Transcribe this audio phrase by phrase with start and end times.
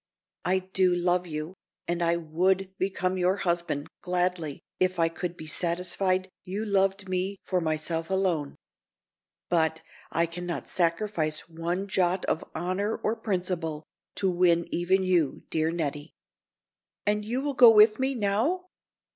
[0.43, 1.53] I do love you,
[1.87, 7.37] and I would become your husband, gladly, if I could be satisfied you loved me
[7.43, 8.55] for myself alone.
[9.47, 13.83] But, I can not sacrifice one jot of honor or principle
[14.15, 16.15] to win even you, dear Nettie."
[17.05, 18.63] "And you will go with me, now?"